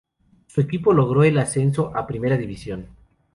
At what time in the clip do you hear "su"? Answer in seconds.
0.47-0.61